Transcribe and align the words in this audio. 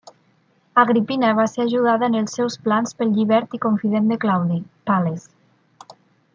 Agripina 0.83 1.33
va 1.39 1.45
ser 1.51 1.65
ajudada 1.65 2.07
en 2.13 2.17
els 2.23 2.33
seus 2.39 2.57
plans 2.69 2.97
pel 3.03 3.13
llibert 3.19 3.55
i 3.59 3.63
confident 3.67 4.11
de 4.15 4.21
Claudi, 4.25 4.61
Pal·les. 4.93 5.33